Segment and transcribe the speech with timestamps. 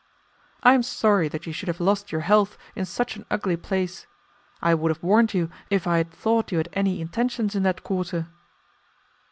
[0.63, 4.07] "I am sorry that you should have lost your health in such an ugly place.
[4.59, 7.83] I would have warned you if I had thought you had any intentions in that
[7.83, 8.27] quarter."